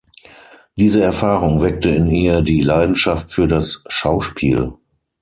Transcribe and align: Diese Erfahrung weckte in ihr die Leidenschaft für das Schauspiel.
Diese 0.77 0.99
Erfahrung 1.03 1.61
weckte 1.61 1.89
in 1.91 2.07
ihr 2.07 2.41
die 2.41 2.61
Leidenschaft 2.61 3.31
für 3.31 3.47
das 3.47 3.83
Schauspiel. 3.87 4.73